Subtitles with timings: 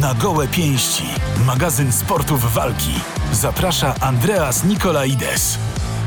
[0.00, 1.04] Na gołe pięści.
[1.46, 2.90] Magazyn sportów walki.
[3.32, 5.58] Zaprasza Andreas Nikolaides.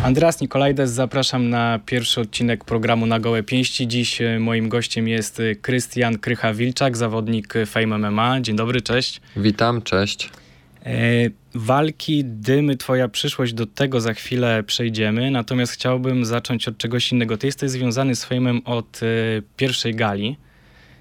[0.03, 3.87] Andreas Nikolajdes, zapraszam na pierwszy odcinek programu Na Gołe Pięści.
[3.87, 8.41] Dziś e, moim gościem jest e, Krystian Krycha-Wilczak, zawodnik Fame MMA.
[8.41, 9.21] Dzień dobry, cześć.
[9.35, 10.29] Witam, cześć.
[10.85, 10.91] E,
[11.55, 17.37] walki, dymy, twoja przyszłość, do tego za chwilę przejdziemy, natomiast chciałbym zacząć od czegoś innego.
[17.37, 19.05] Ty jesteś związany z Fame'em od e,
[19.57, 20.37] pierwszej gali.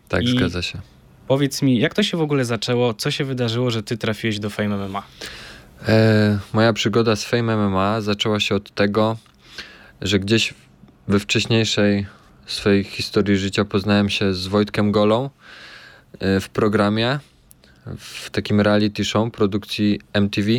[0.08, 0.91] Tak, I zgadza się.
[1.28, 2.94] Powiedz mi, jak to się w ogóle zaczęło?
[2.94, 5.02] Co się wydarzyło, że ty trafiłeś do Fame MMA?
[5.88, 9.16] E, moja przygoda z Fame MMA zaczęła się od tego,
[10.00, 10.54] że gdzieś
[11.08, 12.06] we wcześniejszej
[12.46, 15.30] swojej historii życia poznałem się z Wojtkiem Golą
[16.18, 17.18] e, w programie,
[17.98, 20.50] w takim reality show produkcji MTV.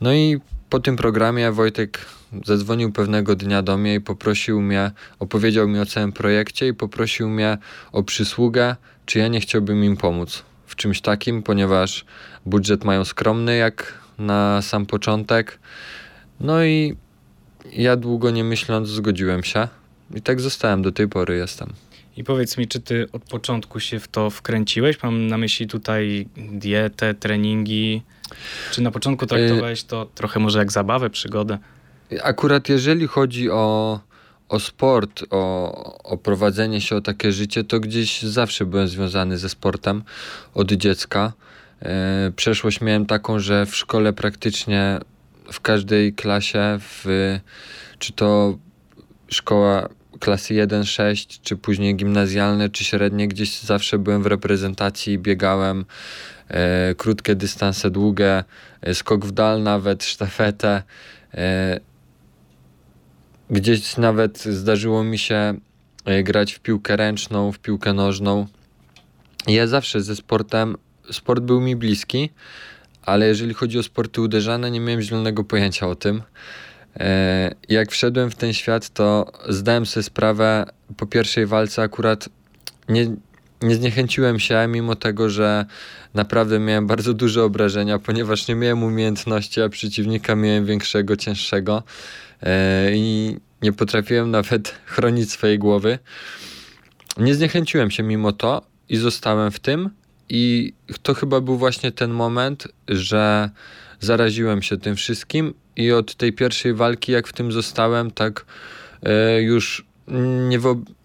[0.00, 2.06] No i po tym programie Wojtek
[2.44, 7.28] zadzwonił pewnego dnia do mnie i poprosił mnie, opowiedział mi o całym projekcie i poprosił
[7.28, 7.58] mnie
[7.92, 12.04] o przysługę, czy ja nie chciałbym im pomóc w czymś takim, ponieważ
[12.46, 15.58] budżet mają skromny jak na sam początek.
[16.40, 16.96] No i
[17.72, 19.68] ja długo nie myśląc zgodziłem się
[20.14, 21.72] i tak zostałem, do tej pory jestem.
[22.16, 25.02] I powiedz mi, czy ty od początku się w to wkręciłeś?
[25.02, 28.02] Mam na myśli tutaj dietę, treningi.
[28.70, 31.58] Czy na początku traktowałeś to trochę może jak zabawę, przygodę?
[32.22, 34.00] Akurat jeżeli chodzi o,
[34.52, 39.48] o sport, o, o prowadzenie się, o takie życie, to gdzieś zawsze byłem związany ze
[39.48, 40.02] sportem
[40.54, 41.32] od dziecka.
[41.82, 44.98] E, przeszłość miałem taką, że w szkole praktycznie
[45.52, 47.04] w każdej klasie, w,
[47.98, 48.58] czy to
[49.28, 49.88] szkoła
[50.20, 55.84] klasy 1-6, czy później gimnazjalne, czy średnie, gdzieś zawsze byłem w reprezentacji, biegałem
[56.48, 58.44] e, krótkie dystanse, długie,
[58.80, 60.82] e, skok w dal nawet, sztafetę.
[61.34, 61.91] E,
[63.52, 65.54] gdzieś nawet zdarzyło mi się
[66.04, 68.46] e, grać w piłkę ręczną, w piłkę nożną.
[69.46, 70.76] Ja zawsze ze sportem
[71.10, 72.30] sport był mi bliski,
[73.02, 76.22] ale jeżeli chodzi o sporty uderzane, nie miałem zielonego pojęcia o tym.
[77.00, 80.66] E, jak wszedłem w ten świat, to zdałem sobie sprawę
[80.96, 82.28] po pierwszej walce akurat
[82.88, 83.16] nie,
[83.62, 85.66] nie zniechęciłem się, mimo tego, że
[86.14, 91.82] naprawdę miałem bardzo duże obrażenia, ponieważ nie miałem umiejętności, a przeciwnika miałem większego, cięższego
[92.94, 95.98] i nie potrafiłem nawet chronić swojej głowy.
[97.18, 99.90] Nie zniechęciłem się mimo to i zostałem w tym.
[100.28, 100.72] I
[101.02, 103.50] to chyba był właśnie ten moment, że
[104.00, 108.44] zaraziłem się tym wszystkim i od tej pierwszej walki, jak w tym zostałem, tak
[109.02, 109.86] e, już
[110.48, 110.58] nie,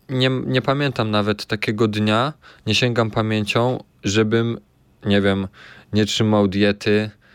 [0.10, 2.34] nie, nie pamiętam nawet takiego dnia,
[2.66, 4.58] nie sięgam pamięcią, żebym,
[5.06, 5.48] nie wiem,
[5.94, 7.27] nie trzymał diety, e,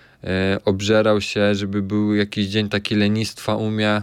[0.65, 4.03] obżerał się, żeby był jakiś dzień taki lenistwa u mnie.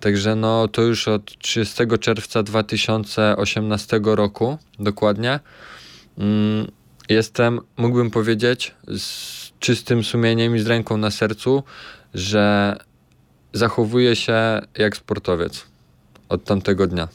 [0.00, 5.40] Także no to już od 30 czerwca 2018 roku dokładnie.
[6.18, 6.66] Mm,
[7.08, 11.62] jestem, mógłbym powiedzieć, z czystym sumieniem i z ręką na sercu,
[12.14, 12.76] że
[13.52, 15.66] zachowuję się jak sportowiec
[16.28, 17.08] od tamtego dnia.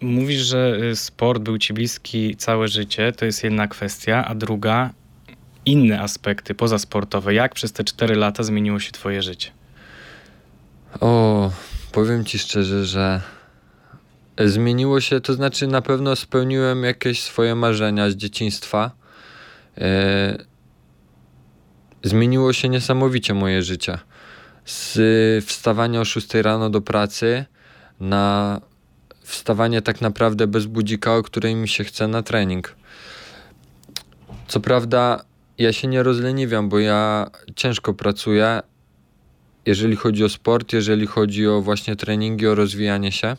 [0.00, 4.90] Mówisz, że y, sport był ci bliski całe życie, to jest jedna kwestia, a druga
[5.66, 7.34] inne aspekty pozasportowe.
[7.34, 9.50] Jak przez te 4 lata zmieniło się twoje życie?
[11.00, 11.50] O,
[11.92, 13.20] powiem ci szczerze, że
[14.38, 18.90] zmieniło się, to znaczy na pewno spełniłem jakieś swoje marzenia z dzieciństwa.
[19.78, 20.38] E,
[22.02, 23.98] zmieniło się niesamowicie moje życie.
[24.64, 27.44] Z wstawania o 6 rano do pracy
[28.00, 28.60] na
[29.22, 32.76] wstawanie tak naprawdę bez budzika, o której mi się chce na trening.
[34.48, 35.24] Co prawda,
[35.58, 38.60] ja się nie rozleniwiam, bo ja ciężko pracuję,
[39.66, 43.36] jeżeli chodzi o sport, jeżeli chodzi o właśnie treningi, o rozwijanie się.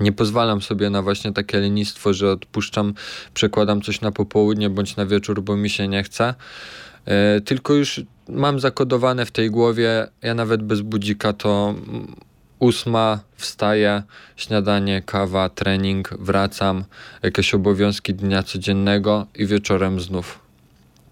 [0.00, 2.94] Nie pozwalam sobie na właśnie takie lenistwo, że odpuszczam,
[3.34, 6.34] przekładam coś na popołudnie bądź na wieczór, bo mi się nie chce.
[7.04, 11.74] E, tylko już mam zakodowane w tej głowie, ja nawet bez budzika to
[12.58, 14.02] ósma wstaję,
[14.36, 16.84] śniadanie, kawa, trening, wracam,
[17.22, 20.38] jakieś obowiązki dnia codziennego i wieczorem znów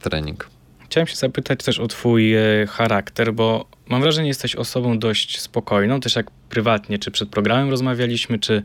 [0.00, 0.49] trening.
[0.85, 5.41] Chciałem się zapytać też o Twój e, charakter, bo mam wrażenie, że jesteś osobą dość
[5.41, 8.62] spokojną, też jak prywatnie, czy przed programem rozmawialiśmy, czy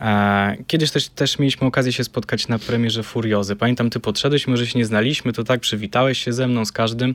[0.00, 3.56] e, kiedyś też, też mieliśmy okazję się spotkać na premierze Furiozy.
[3.56, 7.14] Pamiętam, Ty podszedłeś, może się nie znaliśmy, to tak przywitałeś się ze mną, z każdym.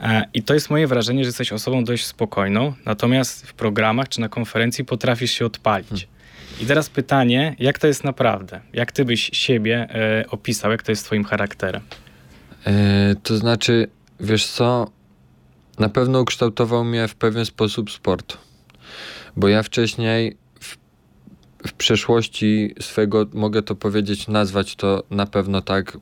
[0.00, 4.20] E, I to jest moje wrażenie, że jesteś osobą dość spokojną, natomiast w programach czy
[4.20, 5.88] na konferencji potrafisz się odpalić.
[5.88, 6.12] Hmm.
[6.60, 8.60] I teraz pytanie, jak to jest naprawdę?
[8.72, 11.82] Jak ty byś siebie e, opisał, jak to jest twoim charakterem?
[12.66, 13.88] E, to znaczy,
[14.20, 14.90] wiesz co,
[15.78, 18.38] na pewno ukształtował mnie w pewien sposób sport.
[19.36, 20.76] Bo ja wcześniej w,
[21.68, 25.98] w przeszłości swego, mogę to powiedzieć, nazwać to na pewno tak,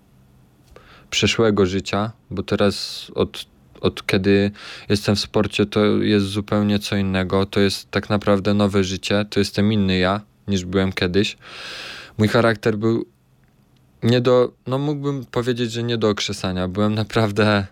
[1.10, 3.46] przeszłego życia, bo teraz od,
[3.80, 4.50] od kiedy
[4.88, 7.46] jestem w sporcie, to jest zupełnie co innego.
[7.46, 11.36] To jest tak naprawdę nowe życie, to jestem inny ja niż byłem kiedyś.
[12.18, 13.06] Mój charakter był
[14.02, 16.68] nie do, no mógłbym powiedzieć, że nie do okrzesania.
[16.68, 17.66] Byłem naprawdę,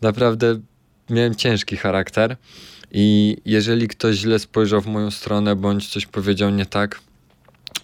[0.00, 0.60] naprawdę,
[1.10, 2.36] miałem ciężki charakter
[2.92, 7.00] i jeżeli ktoś źle spojrzał w moją stronę bądź coś powiedział nie tak,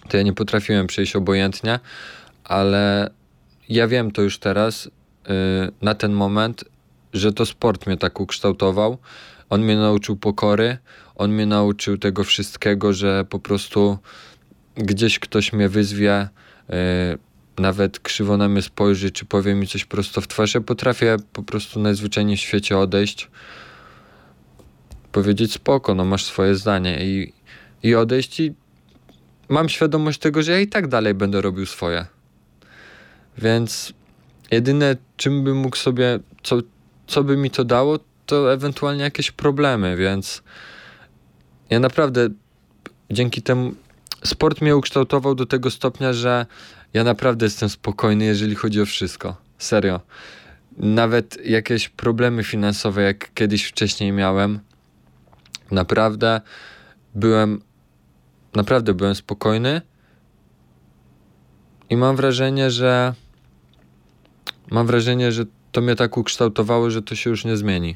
[0.09, 1.79] to ja nie potrafiłem przejść obojętnie,
[2.43, 3.09] ale
[3.69, 5.31] ja wiem to już teraz, yy,
[5.81, 6.63] na ten moment,
[7.13, 8.97] że to sport mnie tak ukształtował.
[9.49, 10.77] On mnie nauczył pokory,
[11.15, 13.97] on mnie nauczył tego wszystkiego, że po prostu
[14.75, 16.27] gdzieś ktoś mnie wyzwie,
[16.69, 16.75] yy,
[17.57, 21.43] nawet krzywo na mnie spojrzy, czy powie mi coś prosto w twarz, ja potrafię po
[21.43, 23.29] prostu najzwyczajniej w świecie odejść,
[25.11, 27.33] powiedzieć spoko, no masz swoje zdanie i,
[27.83, 28.53] i odejść i
[29.49, 32.05] mam świadomość tego, że ja i tak dalej będę robił swoje.
[33.37, 33.93] Więc
[34.51, 36.57] jedyne, czym bym mógł sobie, co,
[37.07, 40.43] co by mi to dało, to ewentualnie jakieś problemy, więc
[41.69, 42.29] ja naprawdę
[43.11, 43.73] dzięki temu
[44.23, 46.45] sport mnie ukształtował do tego stopnia, że
[46.97, 49.35] ja naprawdę jestem spokojny, jeżeli chodzi o wszystko.
[49.57, 50.01] Serio.
[50.77, 54.59] Nawet jakieś problemy finansowe, jak kiedyś wcześniej miałem,
[55.71, 56.41] naprawdę
[57.15, 57.61] byłem
[58.55, 59.81] naprawdę byłem spokojny
[61.89, 63.13] i mam wrażenie, że
[64.71, 67.95] mam wrażenie, że to mnie tak ukształtowało, że to się już nie zmieni.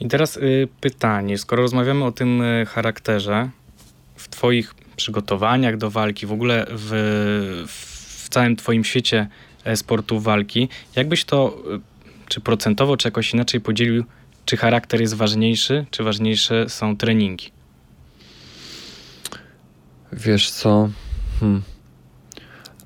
[0.00, 3.50] I teraz y, pytanie, skoro rozmawiamy o tym y, charakterze,
[4.16, 6.90] w twoich przygotowaniach do walki, w ogóle w,
[7.68, 7.95] w
[8.28, 9.28] całym twoim świecie
[9.64, 11.80] e, sportu walki, jakbyś to y,
[12.28, 14.04] czy procentowo, czy jakoś inaczej podzielił,
[14.44, 17.50] czy charakter jest ważniejszy, czy ważniejsze są treningi?
[20.12, 20.88] Wiesz co?
[21.40, 21.62] Hmm.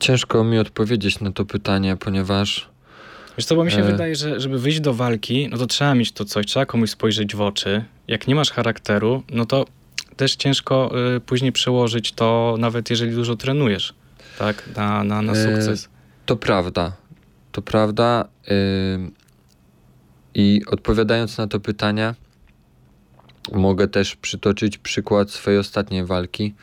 [0.00, 2.68] Ciężko mi odpowiedzieć na to pytanie, ponieważ.
[3.38, 3.82] Wiesz co, bo mi się e...
[3.82, 7.36] wydaje, że żeby wyjść do walki, no to trzeba mieć to coś, trzeba komuś spojrzeć
[7.36, 7.84] w oczy.
[8.08, 9.66] Jak nie masz charakteru, no to
[10.16, 13.94] też ciężko y, później przełożyć to, nawet jeżeli dużo trenujesz,
[14.40, 15.84] tak, na, na, na e, sukces.
[15.84, 15.88] E...
[16.26, 16.92] To prawda.
[17.52, 18.28] To prawda.
[18.50, 19.10] Y...
[20.34, 22.14] I odpowiadając na to pytanie,
[23.52, 26.54] mogę też przytoczyć przykład swojej ostatniej walki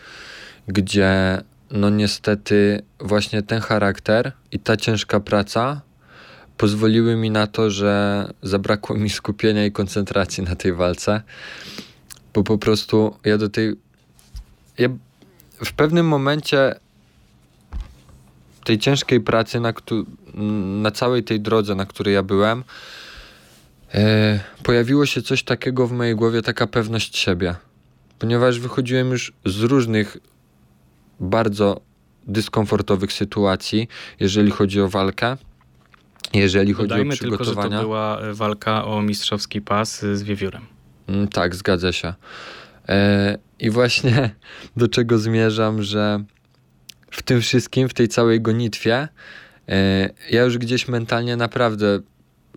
[0.68, 1.41] gdzie
[1.71, 5.81] no niestety właśnie ten charakter i ta ciężka praca
[6.57, 11.21] pozwoliły mi na to, że zabrakło mi skupienia i koncentracji na tej walce,
[12.33, 13.75] bo po prostu ja do tej
[14.77, 14.89] ja
[15.65, 16.75] w pewnym momencie
[18.67, 19.73] tej ciężkiej pracy na,
[20.81, 22.63] na całej tej drodze, na której ja byłem,
[23.93, 27.55] e, pojawiło się coś takiego w mojej głowie, taka pewność siebie.
[28.19, 30.17] Ponieważ wychodziłem już z różnych
[31.19, 31.81] bardzo
[32.27, 33.87] dyskomfortowych sytuacji,
[34.19, 35.37] jeżeli chodzi o walkę.
[36.33, 37.53] Jeżeli chodzi Dodajmy o przygotowania.
[37.53, 40.65] tylko, że to była e, walka o mistrzowski pas z wiewiórem.
[41.07, 42.13] Mm, tak, zgadza się.
[42.89, 44.29] E, I właśnie
[44.77, 46.23] do czego zmierzam, że
[47.17, 49.07] w tym wszystkim, w tej całej gonitwie,
[49.69, 51.99] e, ja już gdzieś mentalnie naprawdę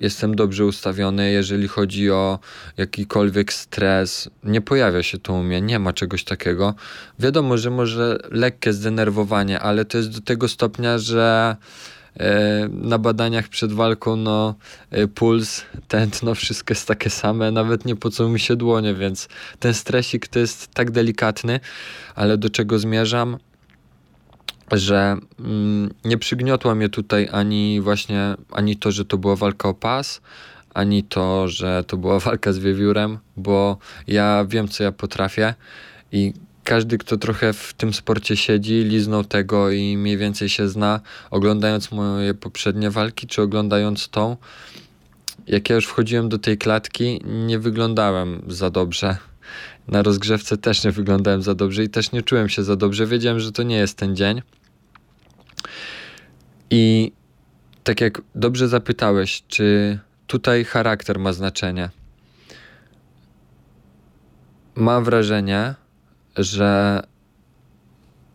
[0.00, 2.38] jestem dobrze ustawiony, jeżeli chodzi o
[2.76, 4.30] jakikolwiek stres.
[4.44, 6.74] Nie pojawia się to u mnie, nie ma czegoś takiego.
[7.18, 11.56] Wiadomo, że może lekkie zdenerwowanie, ale to jest do tego stopnia, że
[12.16, 14.54] e, na badaniach przed walką, no,
[14.90, 19.28] e, puls, tętno, wszystko jest takie same, nawet nie po co mi się dłonie, więc
[19.58, 21.60] ten stresik to jest tak delikatny,
[22.14, 23.38] ale do czego zmierzam?
[24.78, 29.74] Że mm, nie przygniotła mnie tutaj ani właśnie, ani to, że to była walka o
[29.74, 30.20] pas,
[30.74, 35.54] ani to, że to była walka z wiewiórem, bo ja wiem, co ja potrafię
[36.12, 36.32] i
[36.64, 41.00] każdy, kto trochę w tym sporcie siedzi, liznął tego i mniej więcej się zna,
[41.30, 44.36] oglądając moje poprzednie walki, czy oglądając tą,
[45.46, 49.16] jak ja już wchodziłem do tej klatki, nie wyglądałem za dobrze.
[49.88, 53.06] Na rozgrzewce też nie wyglądałem za dobrze i też nie czułem się za dobrze.
[53.06, 54.42] Wiedziałem, że to nie jest ten dzień.
[56.70, 57.12] I
[57.84, 61.90] tak jak dobrze zapytałeś, czy tutaj charakter ma znaczenie?
[64.74, 65.74] Mam wrażenie,
[66.36, 67.02] że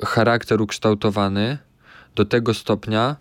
[0.04, 1.58] charakter ukształtowany
[2.16, 3.16] do tego stopnia,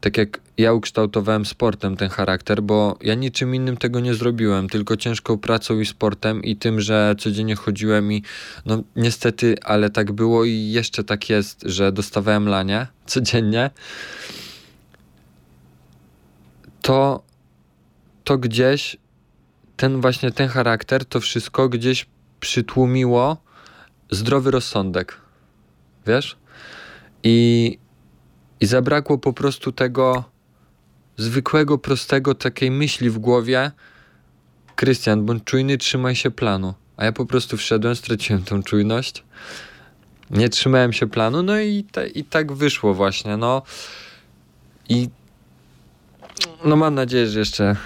[0.00, 4.96] tak jak ja ukształtowałem sportem ten charakter, bo ja niczym innym tego nie zrobiłem, tylko
[4.96, 8.22] ciężką pracą i sportem i tym, że codziennie chodziłem i
[8.66, 13.70] no niestety, ale tak było i jeszcze tak jest, że dostawałem lanie codziennie
[16.82, 17.22] to,
[18.24, 18.96] to gdzieś
[19.76, 22.06] ten właśnie ten charakter, to wszystko gdzieś
[22.40, 23.36] przytłumiło
[24.10, 25.20] zdrowy rozsądek.
[26.06, 26.36] Wiesz?
[27.22, 27.78] I,
[28.60, 30.24] i zabrakło po prostu tego
[31.16, 33.70] zwykłego, prostego takiej myśli w głowie
[34.76, 36.74] Krystian, bądź czujny, trzymaj się planu.
[36.96, 39.24] A ja po prostu wszedłem, straciłem tą czujność.
[40.30, 43.62] Nie trzymałem się planu, no i, te, i tak wyszło właśnie, no.
[44.88, 45.08] I
[46.64, 47.76] no mam nadzieję, że jeszcze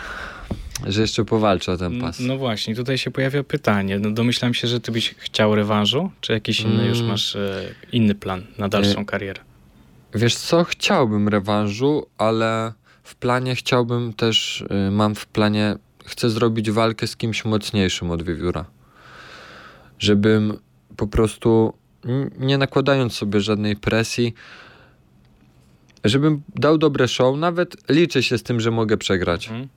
[0.87, 2.21] że jeszcze powalczę o ten pas.
[2.21, 3.99] No właśnie, tutaj się pojawia pytanie.
[3.99, 6.89] No domyślam się, że ty byś chciał rewanżu, czy jakiś inny mm.
[6.89, 9.41] już masz e, inny plan na dalszą e, karierę?
[10.15, 12.73] Wiesz co, chciałbym rewanżu, ale
[13.03, 18.23] w planie chciałbym też, y, mam w planie, chcę zrobić walkę z kimś mocniejszym od
[18.23, 18.65] wiewióra.
[19.99, 20.59] Żebym
[20.97, 21.73] po prostu,
[22.39, 24.35] nie nakładając sobie żadnej presji,
[26.09, 29.49] żebym dał dobre show, nawet liczę się z tym, że mogę przegrać.
[29.49, 29.69] Mhm.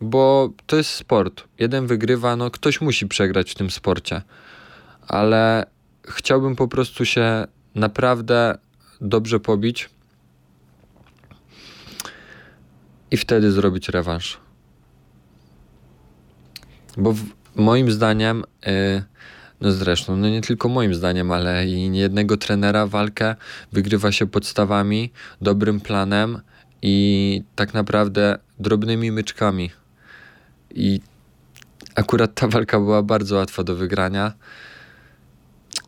[0.00, 1.44] Bo to jest sport.
[1.58, 4.22] Jeden wygrywa, no ktoś musi przegrać w tym sporcie.
[5.08, 5.66] Ale
[6.08, 8.58] chciałbym po prostu się naprawdę
[9.00, 9.90] dobrze pobić
[13.10, 14.40] i wtedy zrobić rewanż.
[16.96, 17.22] Bo w,
[17.56, 19.02] moim zdaniem, yy,
[19.62, 23.36] no zresztą, no nie tylko moim zdaniem, ale i niejednego trenera walkę
[23.72, 26.40] wygrywa się podstawami, dobrym planem
[26.82, 29.70] i tak naprawdę drobnymi myczkami.
[30.74, 31.00] I
[31.94, 34.32] akurat ta walka była bardzo łatwa do wygrania.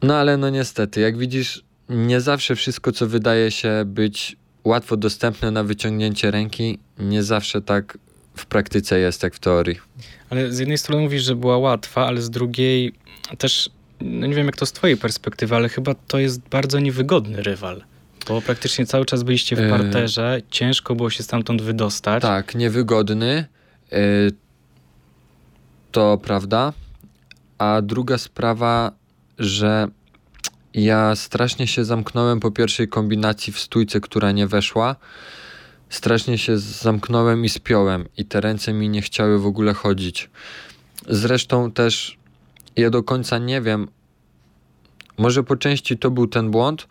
[0.02, 5.50] No ale no niestety, jak widzisz, nie zawsze wszystko, co wydaje się być łatwo dostępne
[5.50, 7.98] na wyciągnięcie ręki, nie zawsze tak
[8.34, 9.80] w praktyce jest, jak w teorii.
[10.30, 12.92] Ale z jednej strony mówisz, że była łatwa, ale z drugiej
[13.38, 17.42] też, no nie wiem jak to z twojej perspektywy, ale chyba to jest bardzo niewygodny
[17.42, 17.84] rywal.
[18.28, 22.22] Bo praktycznie cały czas byliście w e, parterze, yy, ciężko było się stamtąd wydostać.
[22.22, 23.44] Tak, niewygodny.
[23.92, 23.98] Yy,
[25.92, 26.72] to prawda.
[27.58, 28.92] A druga sprawa,
[29.38, 29.88] że
[30.74, 34.96] ja strasznie się zamknąłem po pierwszej kombinacji w stójce, która nie weszła.
[35.88, 40.30] Strasznie się zamknąłem i spiąłem, i te ręce mi nie chciały w ogóle chodzić.
[41.08, 42.18] Zresztą też
[42.76, 43.88] ja do końca nie wiem,
[45.18, 46.88] może po części to był ten błąd,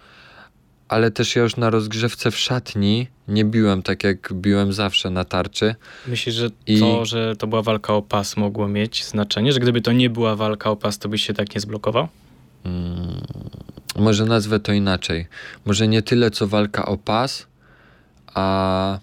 [0.87, 5.25] ale też ja już na rozgrzewce w szatni nie biłem tak, jak biłem zawsze na
[5.25, 5.75] tarczy.
[6.07, 6.79] Myślisz, że I...
[6.79, 9.53] to, że to była walka o pas mogło mieć znaczenie?
[9.53, 12.07] Że gdyby to nie była walka o pas, to byś się tak nie zblokował?
[12.63, 13.21] Hmm,
[13.95, 15.27] może nazwę to inaczej.
[15.65, 17.47] Może nie tyle co walka o pas,
[18.33, 18.99] a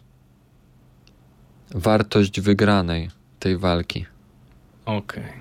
[1.74, 4.06] wartość wygranej tej walki.
[4.84, 5.24] Okej.
[5.24, 5.40] Okay.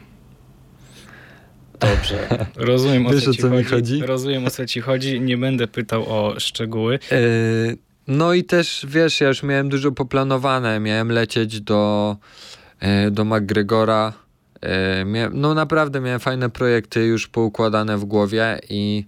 [1.80, 2.48] Dobrze.
[2.56, 4.02] Rozumiem o, Wiesz, co, o co mi chodzi.
[4.02, 5.22] Rozumiem o co ci chodzi.
[5.22, 7.00] Nie będę pytał o szczegóły.
[7.12, 7.78] Yy,
[8.08, 10.80] no i też wiesz, ja już miałem dużo poplanowane.
[10.80, 12.18] Miałem lecieć do,
[12.82, 14.14] yy, do McGregora
[14.62, 19.06] E, no naprawdę miałem fajne projekty już poukładane w głowie i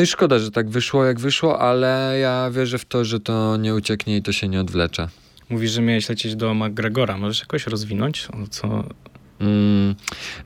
[0.00, 3.56] no i szkoda, że tak wyszło jak wyszło, ale ja wierzę w to, że to
[3.56, 5.08] nie ucieknie i to się nie odwlecze.
[5.50, 7.18] Mówisz, że miałeś lecieć do McGregora.
[7.18, 8.28] Możesz jakoś rozwinąć?
[8.50, 8.84] Co...
[9.40, 9.94] Mm,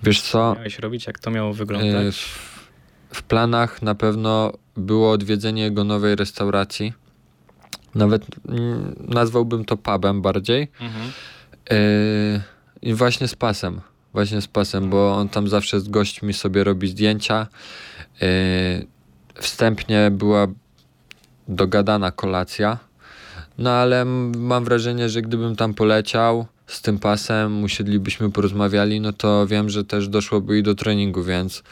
[0.02, 0.54] wiesz co?
[0.54, 1.06] Miałeś robić?
[1.06, 2.06] Jak to miało wyglądać?
[2.06, 2.68] E, w,
[3.10, 6.92] w planach na pewno było odwiedzenie jego nowej restauracji.
[7.94, 10.68] Nawet mm, nazwałbym to pubem bardziej.
[10.80, 11.12] Mhm.
[11.72, 12.40] Y
[12.82, 13.80] i właśnie z pasem.
[14.12, 17.46] Właśnie z pasem, bo on tam zawsze z gośćmi sobie robi zdjęcia.
[18.20, 18.93] Yy,
[19.34, 20.46] wstępnie była
[21.48, 22.78] dogadana kolacja.
[23.58, 24.04] No ale
[24.36, 29.84] mam wrażenie, że gdybym tam poleciał z tym pasem, usiedlibyśmy, porozmawiali, no to wiem, że
[29.84, 31.62] też doszłoby i do treningu, więc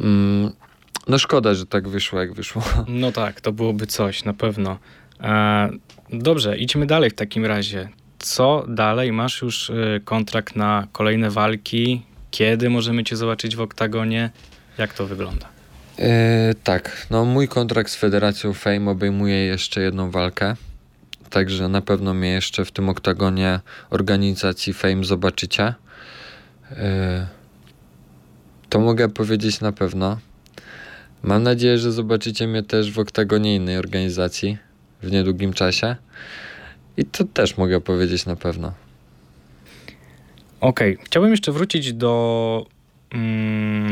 [0.00, 0.52] mm,
[1.08, 2.62] no szkoda, że tak wyszło, jak wyszło.
[2.88, 4.78] No tak, to byłoby coś, na pewno.
[5.20, 5.70] E,
[6.12, 7.88] dobrze, idźmy dalej w takim razie
[8.22, 9.12] co dalej?
[9.12, 12.02] Masz już y, kontrakt na kolejne walki?
[12.30, 14.30] Kiedy możemy cię zobaczyć w oktagonie?
[14.78, 15.51] Jak to wygląda?
[15.98, 16.06] Yy,
[16.64, 20.56] tak, no mój kontrakt z Federacją Fame obejmuje jeszcze jedną walkę.
[21.30, 25.74] Także na pewno mnie jeszcze w tym oktagonie organizacji Fame zobaczycie.
[26.70, 26.76] Yy,
[28.68, 30.18] to mogę powiedzieć na pewno.
[31.22, 34.58] Mam nadzieję, że zobaczycie mnie też w oktagonie innej organizacji
[35.02, 35.96] w niedługim czasie.
[36.96, 38.72] I to też mogę powiedzieć na pewno.
[40.60, 41.06] Okej, okay.
[41.06, 42.66] chciałbym jeszcze wrócić do,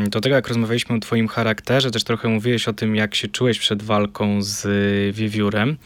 [0.09, 1.91] do tego, jak rozmawialiśmy o Twoim charakterze.
[1.91, 4.67] Też trochę mówiłeś o tym, jak się czułeś przed walką z
[5.17, 5.77] wiewiórem.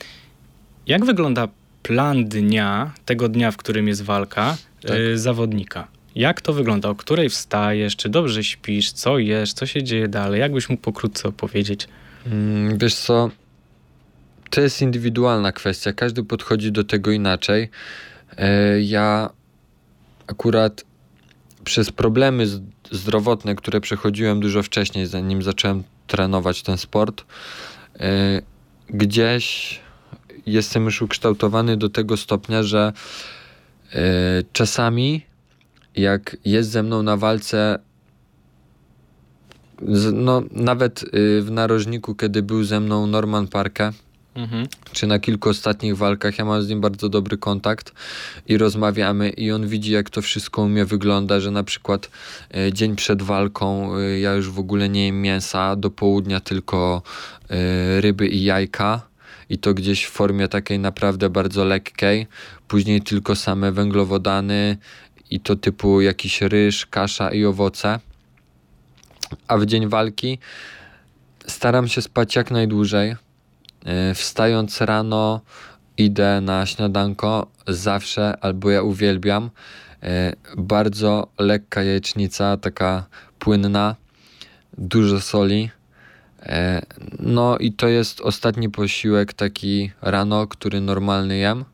[0.87, 1.49] Jak wygląda
[1.83, 4.97] plan dnia, tego dnia, w którym jest walka, tak.
[4.97, 5.89] y, zawodnika?
[6.15, 6.89] Jak to wygląda?
[6.89, 7.97] O której wstajesz?
[7.97, 8.93] Czy dobrze śpisz?
[8.93, 9.53] Co jesz?
[9.53, 10.41] Co się dzieje dalej?
[10.41, 11.89] Jakbyś mógł pokrótce opowiedzieć?
[12.27, 13.31] Mm, wiesz co,
[14.51, 17.71] to jest indywidualna kwestia, każdy podchodzi do tego inaczej.
[18.37, 19.31] E, ja
[20.27, 20.85] akurat
[21.65, 22.47] przez problemy
[22.91, 27.25] zdrowotne, które przechodziłem dużo wcześniej, zanim zacząłem trenować ten sport,
[28.01, 28.43] e,
[28.89, 29.81] gdzieś
[30.47, 32.93] jestem już ukształtowany do tego stopnia, że
[33.93, 34.03] e,
[34.53, 35.23] czasami
[35.97, 37.79] jak jest ze mną na walce
[40.13, 43.93] no, nawet y, w narożniku, kiedy był ze mną Norman Parke,
[44.35, 44.67] mhm.
[44.93, 47.93] czy na kilku ostatnich walkach, ja mam z nim bardzo dobry kontakt
[48.49, 52.11] i rozmawiamy i on widzi, jak to wszystko u mnie wygląda, że na przykład
[52.57, 57.03] y, dzień przed walką y, ja już w ogóle nie jem mięsa, do południa tylko
[58.01, 59.03] ryby i jajka
[59.49, 62.27] i to gdzieś w formie takiej naprawdę bardzo lekkiej,
[62.69, 64.77] później tylko same węglowodany
[65.31, 68.01] i to typu jakiś ryż, kasza i owoce
[69.49, 70.39] a w dzień walki
[71.47, 73.17] staram się spać jak najdłużej.
[73.85, 75.41] E, wstając rano
[75.99, 79.51] idę na śniadanko zawsze, albo ja uwielbiam.
[80.03, 83.07] E, bardzo lekka jajecznica, taka
[83.39, 83.97] płynna,
[84.79, 85.71] dużo soli.
[86.43, 86.83] E,
[87.19, 91.65] no i to jest ostatni posiłek taki rano, który normalny jem.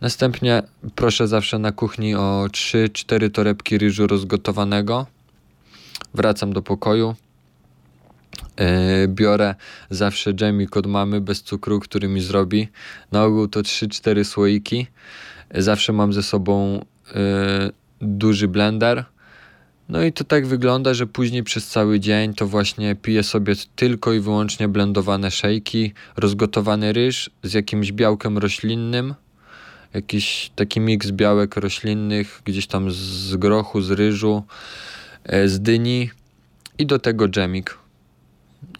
[0.00, 0.62] Następnie
[0.94, 5.06] proszę zawsze na kuchni o 3-4 torebki ryżu rozgotowanego
[6.14, 7.14] wracam do pokoju.
[8.58, 9.54] Yy, biorę
[9.90, 12.68] zawsze dżemik od mamy bez cukru, który mi zrobi.
[13.12, 14.86] Na ogół to 3-4 słoiki.
[15.54, 19.04] Zawsze mam ze sobą yy, duży blender.
[19.88, 24.12] No i to tak wygląda, że później przez cały dzień to właśnie piję sobie tylko
[24.12, 29.14] i wyłącznie blendowane szejki, rozgotowany ryż z jakimś białkiem roślinnym,
[29.94, 34.44] jakiś taki miks białek roślinnych, gdzieś tam z grochu, z ryżu,
[35.24, 36.10] E, z dyni
[36.78, 37.79] i do tego dżemik.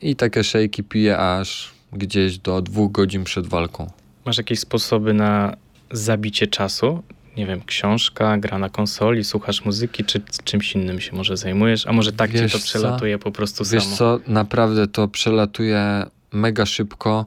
[0.03, 3.91] I takie szejki piję aż gdzieś do dwóch godzin przed walką.
[4.25, 5.57] Masz jakieś sposoby na
[5.91, 7.03] zabicie czasu?
[7.37, 11.87] Nie wiem, książka, gra na konsoli, słuchasz muzyki, czy czymś innym się może zajmujesz?
[11.87, 13.25] A może tak Wiesz cię to przelatuje co?
[13.25, 13.97] po prostu Wiesz samo?
[13.97, 17.27] co, naprawdę to przelatuje mega szybko.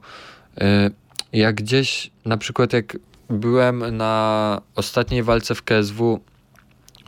[0.62, 0.90] E,
[1.34, 2.98] jak gdzieś, na przykład jak
[3.30, 6.20] byłem na ostatniej walce w KSW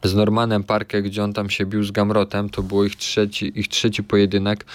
[0.07, 3.67] z Normanem Parkę, gdzie on tam się bił z Gamrotem, to było ich trzeci, ich
[3.67, 4.65] trzeci pojedynek.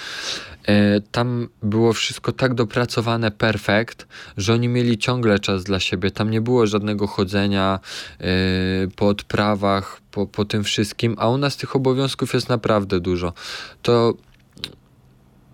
[0.67, 6.11] E, tam było wszystko tak dopracowane, perfekt, że oni mieli ciągle czas dla siebie.
[6.11, 7.81] Tam nie było żadnego chodzenia
[8.21, 8.25] e,
[8.97, 13.33] po odprawach, po, po tym wszystkim, a u nas tych obowiązków jest naprawdę dużo.
[13.83, 14.15] To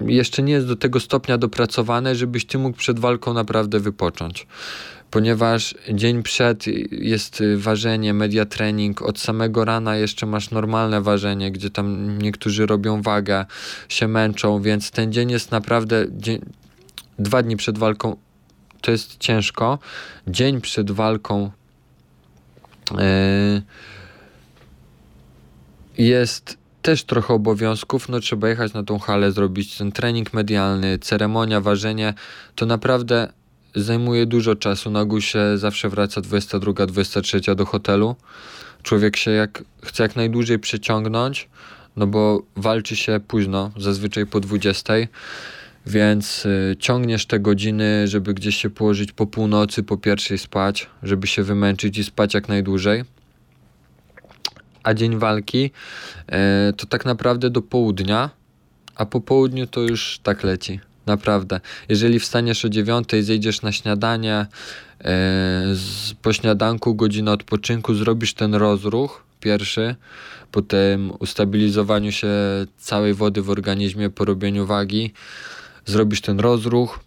[0.00, 4.46] jeszcze nie jest do tego stopnia dopracowane, żebyś ty mógł przed walką naprawdę wypocząć
[5.10, 11.70] ponieważ dzień przed jest ważenie, media trening, od samego rana jeszcze masz normalne ważenie, gdzie
[11.70, 13.44] tam niektórzy robią wagę,
[13.88, 16.40] się męczą, więc ten dzień jest naprawdę dzień,
[17.18, 18.16] dwa dni przed walką
[18.86, 19.78] to jest ciężko.
[20.26, 21.50] Dzień przed walką
[22.90, 22.98] yy,
[25.98, 31.60] jest też trochę obowiązków, no trzeba jechać na tą halę, zrobić ten trening medialny, ceremonia,
[31.60, 32.14] ważenie,
[32.54, 33.32] to naprawdę
[33.82, 34.90] zajmuje dużo czasu.
[34.90, 38.16] Na się zawsze wraca 22, 23 do hotelu.
[38.82, 41.48] Człowiek się jak, chce jak najdłużej przeciągnąć,
[41.96, 44.94] no bo walczy się późno, zazwyczaj po 20.
[45.86, 51.26] Więc y, ciągniesz te godziny, żeby gdzieś się położyć po północy, po pierwszej spać, żeby
[51.26, 53.04] się wymęczyć i spać jak najdłużej.
[54.82, 55.70] A dzień walki
[56.70, 58.30] y, to tak naprawdę do południa,
[58.96, 60.80] a po południu to już tak leci.
[61.06, 61.60] Naprawdę.
[61.88, 64.46] Jeżeli wstaniesz o dziewiątej, zejdziesz na śniadanie, e,
[65.74, 69.96] z, po śniadanku godzina odpoczynku, zrobisz ten rozruch pierwszy,
[70.52, 72.28] po tym ustabilizowaniu się
[72.78, 75.12] całej wody w organizmie, po robieniu wagi,
[75.86, 77.00] zrobisz ten rozruch,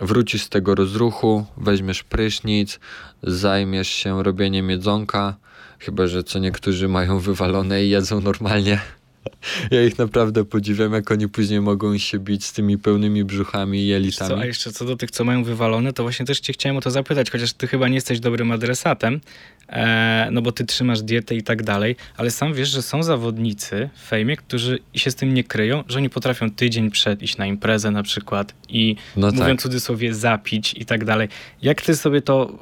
[0.00, 2.80] wrócisz z tego rozruchu, weźmiesz prysznic,
[3.22, 5.36] zajmiesz się robieniem jedzonka,
[5.78, 8.80] chyba że co niektórzy mają wywalone i jedzą normalnie
[9.70, 13.86] ja ich naprawdę podziwiam, jak oni później mogą się bić z tymi pełnymi brzuchami i
[13.86, 14.30] jelitami.
[14.30, 16.80] Co, a jeszcze co do tych, co mają wywalone, to właśnie też cię chciałem o
[16.80, 19.20] to zapytać, chociaż ty chyba nie jesteś dobrym adresatem,
[19.68, 23.90] e, no bo ty trzymasz dietę i tak dalej, ale sam wiesz, że są zawodnicy
[23.94, 27.46] w fejmie, którzy się z tym nie kryją, że oni potrafią tydzień przed iść na
[27.46, 29.58] imprezę na przykład i no mówiąc tak.
[29.58, 31.28] w cudzysłowie zapić i tak dalej.
[31.62, 32.58] Jak ty sobie to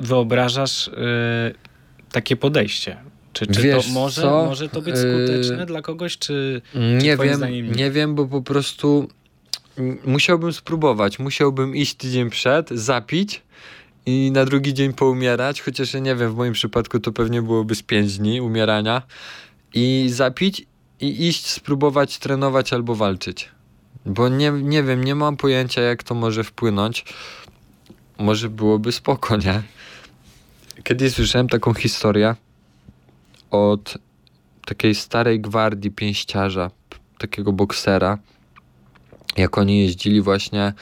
[0.00, 0.92] wyobrażasz, e,
[2.12, 3.09] takie podejście?
[3.32, 4.44] Czy, czy Wiesz to może, co?
[4.44, 7.62] może to być skuteczne yy, dla kogoś, czy, nie czy wiem, nie?
[7.62, 9.08] nie wiem, bo po prostu
[10.04, 11.18] musiałbym spróbować.
[11.18, 13.42] Musiałbym iść tydzień przed, zapić
[14.06, 17.74] i na drugi dzień poumierać, chociaż ja nie wiem, w moim przypadku to pewnie byłoby
[17.74, 19.02] z 5 dni umierania
[19.74, 20.66] i zapić
[21.00, 23.48] i iść, spróbować trenować albo walczyć.
[24.06, 27.04] Bo nie, nie wiem, nie mam pojęcia jak to może wpłynąć.
[28.18, 29.62] Może byłoby spoko, nie?
[30.84, 32.34] Kiedyś słyszałem taką historię,
[33.50, 33.98] od
[34.66, 36.70] takiej starej gwardii pięściarza,
[37.18, 38.18] takiego boksera,
[39.36, 40.72] jak oni jeździli właśnie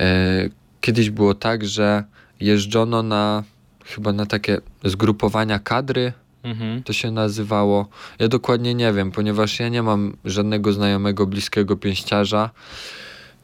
[0.00, 0.48] e,
[0.80, 2.04] kiedyś było tak, że
[2.40, 3.42] jeżdżono na
[3.84, 6.12] chyba na takie zgrupowania kadry,
[6.44, 6.82] Mhm.
[6.82, 7.88] to się nazywało.
[8.18, 12.50] Ja dokładnie nie wiem, ponieważ ja nie mam żadnego znajomego bliskiego pięściarza.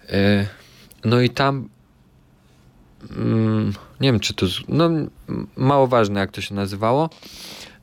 [0.08, 0.46] E,
[1.04, 1.68] No i tam
[3.16, 4.90] mm, nie wiem czy to no
[5.56, 7.10] mało ważne jak to się nazywało.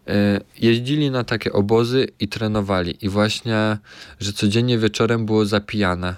[0.08, 3.78] E, Jeździli na takie obozy i trenowali i właśnie,
[4.20, 6.16] że codziennie wieczorem było zapijane.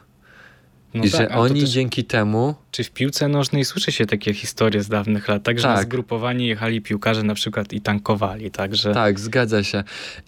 [0.93, 4.33] No I tak, że oni też- dzięki temu Czy w piłce nożnej słyszy się takie
[4.33, 5.75] historie z dawnych lat, tak, że Tak.
[5.77, 9.83] na zgrupowanie jechali piłkarze na przykład i tankowali, także Tak, zgadza się.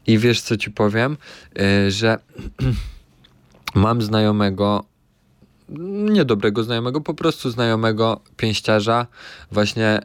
[0.08, 1.18] I wiesz, co ci powiem?
[1.56, 2.18] Yy, że
[3.76, 4.86] mam znajomego,
[6.10, 9.08] niedobrego znajomego, po prostu znajomego pięściarza,
[9.52, 10.00] właśnie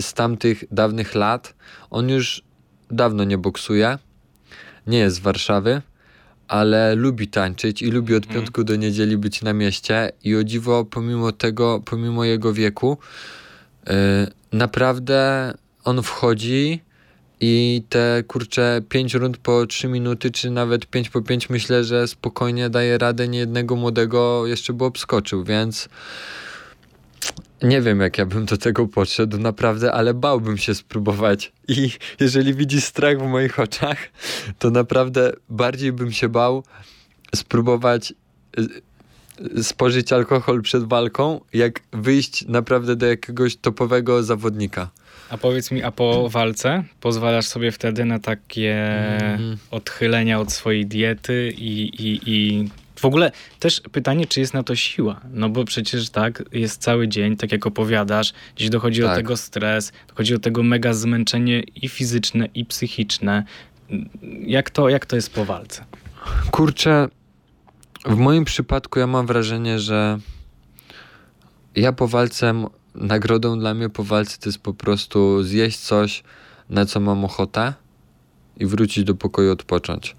[0.00, 1.54] z tamtych dawnych lat.
[1.90, 2.42] On już
[2.90, 3.98] dawno nie boksuje,
[4.86, 5.82] nie jest z Warszawy,
[6.48, 8.34] ale lubi tańczyć i lubi od Mhm.
[8.40, 10.12] piątku do niedzieli być na mieście.
[10.24, 12.98] I o dziwo, pomimo tego, pomimo jego wieku,
[13.86, 13.92] yy,
[14.52, 15.52] naprawdę
[15.84, 16.80] on wchodzi
[17.40, 22.08] i te kurcze 5 rund po 3 minuty, czy nawet 5 po 5, myślę, że
[22.08, 25.88] spokojnie daje radę niejednego młodego jeszcze by obskoczył, więc
[27.62, 31.52] nie wiem, jak ja bym do tego podszedł, naprawdę, ale bałbym się spróbować.
[31.68, 33.98] I jeżeli widzi strach w moich oczach,
[34.58, 36.64] to naprawdę bardziej bym się bał
[37.34, 38.12] spróbować
[39.58, 44.90] y, spożyć alkohol przed walką, jak wyjść naprawdę do jakiegoś topowego zawodnika.
[45.30, 48.74] A powiedz mi, a po walce pozwalasz sobie wtedy na takie
[49.30, 49.56] Mhm.
[49.70, 52.68] odchylenia od swojej diety i, i, i
[53.00, 55.20] w ogóle też pytanie, czy jest na to siła?
[55.32, 59.16] No bo przecież tak, jest cały dzień, tak jak opowiadasz, gdzieś dochodzi do Tak.
[59.16, 63.44] tego stres, dochodzi do tego mega zmęczenie i fizyczne, i psychiczne.
[64.46, 65.84] Jak to, jak to jest po walce?
[66.50, 67.08] Kurczę,
[68.06, 70.18] w moim przypadku ja mam wrażenie, że
[71.76, 76.22] ja po walce, nagrodą dla mnie po walce to jest po prostu zjeść coś,
[76.70, 77.74] na co mam ochotę
[78.56, 80.16] i wrócić do pokoju odpocząć.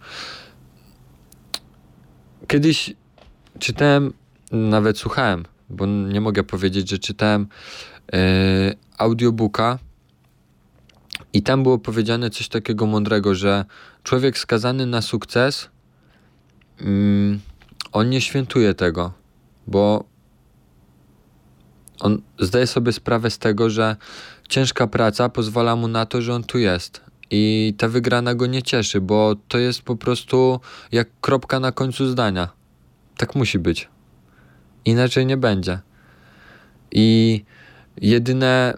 [2.51, 2.93] Kiedyś
[3.59, 4.13] czytałem,
[4.51, 7.47] nawet słuchałem, bo nie mogę powiedzieć, że czytałem
[8.13, 8.19] yy,
[8.97, 9.79] audiobooka
[11.33, 13.65] i tam było powiedziane coś takiego mądrego, że
[14.03, 15.69] człowiek skazany na sukces
[16.81, 17.39] mm,
[17.91, 19.13] on nie świętuje tego,
[19.67, 20.03] bo
[21.99, 23.95] on zdaje sobie sprawę z tego, że
[24.49, 27.11] ciężka praca pozwala mu na to, że on tu jest.
[27.32, 30.60] I ta wygrana go nie cieszy, bo to jest po prostu
[30.91, 32.50] jak kropka na końcu zdania.
[33.17, 33.89] Tak musi być.
[34.86, 35.80] Inaczej nie będzie.
[36.91, 37.44] I
[38.02, 38.78] jedyne,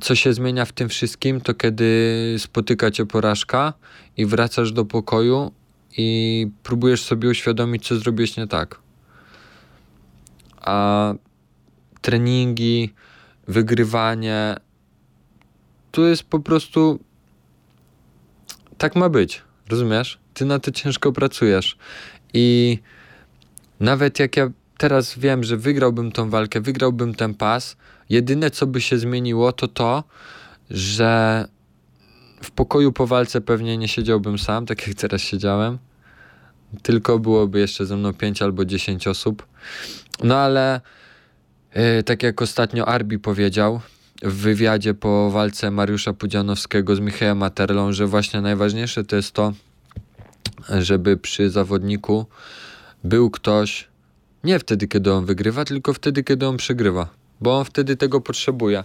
[0.00, 3.72] co się zmienia w tym wszystkim, to kiedy spotyka cię porażka
[4.16, 5.52] i wracasz do pokoju
[5.96, 8.80] i próbujesz sobie uświadomić, co zrobiłeś nie tak.
[10.60, 11.14] A
[12.00, 12.94] treningi,
[13.48, 14.56] wygrywanie,
[15.90, 16.98] to jest po prostu.
[18.82, 20.18] Tak ma być, rozumiesz?
[20.34, 21.76] Ty na to ciężko pracujesz.
[22.34, 22.78] I
[23.80, 27.76] nawet jak ja teraz wiem, że wygrałbym tą walkę, wygrałbym ten pas,
[28.10, 30.04] jedyne co by się zmieniło, to to,
[30.70, 31.44] że
[32.42, 35.78] w pokoju po walce pewnie nie siedziałbym sam, tak jak teraz siedziałem.
[36.82, 39.46] Tylko byłoby jeszcze ze mną 5 albo 10 osób.
[40.24, 40.80] No ale
[41.74, 43.80] yy, tak jak ostatnio Arbi powiedział
[44.22, 49.52] w wywiadzie po walce Mariusza Pudzianowskiego z Michałem Materlą, że właśnie najważniejsze to jest to,
[50.68, 52.26] żeby przy zawodniku
[53.04, 53.88] był ktoś
[54.44, 57.08] nie wtedy, kiedy on wygrywa, tylko wtedy, kiedy on przegrywa,
[57.40, 58.84] bo on wtedy tego potrzebuje.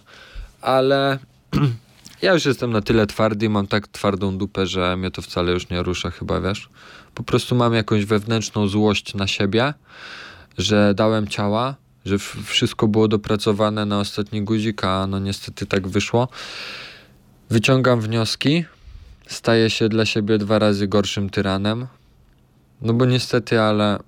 [0.62, 1.20] Ale
[2.22, 5.52] ja już jestem na tyle twardy i mam tak twardą dupę, że mnie to wcale
[5.52, 6.70] już nie rusza, chyba wiesz.
[7.16, 9.74] Po prostu mam jakąś wewnętrzną złość na siebie,
[10.58, 11.76] że dałem ciała,
[12.08, 16.28] że wszystko było dopracowane na ostatni guzik, a no niestety tak wyszło.
[17.50, 18.66] Wyciągam wnioski,
[19.28, 21.88] staję się dla siebie dwa razy gorszym tyranem.
[22.82, 24.00] No bo niestety, ale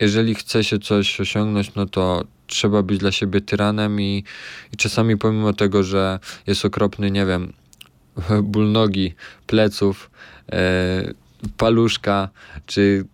[0.00, 4.24] jeżeli chce się coś osiągnąć, no to trzeba być dla siebie tyranem i,
[4.72, 7.52] i czasami pomimo tego, że jest okropny, nie wiem,
[8.42, 9.14] ból nogi,
[9.46, 10.10] pleców,
[10.52, 11.12] e,
[11.56, 12.28] paluszka,
[12.66, 13.04] czy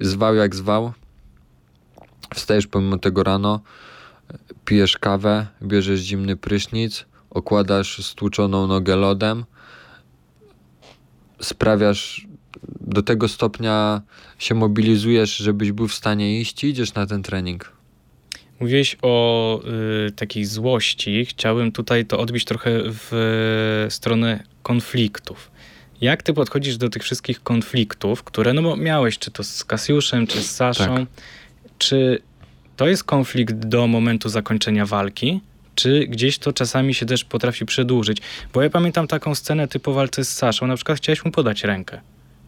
[0.00, 0.92] zwał jak zwał,
[2.34, 3.60] wstajesz pomimo tego rano,
[4.64, 9.44] pijesz kawę, bierzesz zimny prysznic, okładasz stłuczoną nogę lodem,
[11.40, 12.26] sprawiasz
[12.80, 14.02] do tego stopnia
[14.38, 17.72] się mobilizujesz, żebyś był w stanie iść i idziesz na ten trening.
[18.60, 19.60] Mówiłeś o
[20.08, 21.24] y, takiej złości.
[21.24, 23.12] Chciałbym tutaj to odbić trochę w
[23.86, 25.50] y, stronę konfliktów.
[26.00, 30.26] Jak ty podchodzisz do tych wszystkich konfliktów, które no bo miałeś, czy to z Kasiuszem,
[30.26, 30.96] czy z Saszą?
[30.96, 31.06] Tak.
[31.78, 32.22] Czy
[32.76, 35.40] to jest konflikt do momentu zakończenia walki?
[35.78, 38.18] czy gdzieś to czasami się też potrafi przedłużyć.
[38.54, 42.00] Bo ja pamiętam taką scenę typu walce z Saszą, na przykład chciałeś mu podać rękę,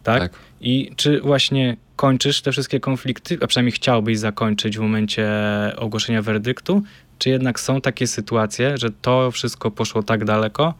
[0.03, 0.21] tak?
[0.21, 0.31] Tak.
[0.61, 5.29] I czy właśnie kończysz te wszystkie konflikty, a przynajmniej chciałbyś zakończyć w momencie
[5.77, 6.83] ogłoszenia werdyktu,
[7.19, 10.73] czy jednak są takie sytuacje, że to wszystko poszło tak daleko,